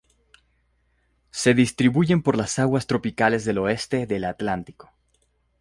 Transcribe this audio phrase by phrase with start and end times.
[1.29, 4.91] Se distribuyen por las aguas tropicales del oeste del Atlántico.